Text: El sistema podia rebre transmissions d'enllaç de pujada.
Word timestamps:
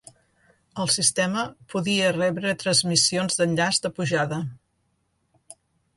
El 0.83 0.87
sistema 0.93 1.43
podia 1.73 2.09
rebre 2.17 2.55
transmissions 2.63 3.39
d'enllaç 3.41 3.81
de 3.85 3.95
pujada. 3.99 4.41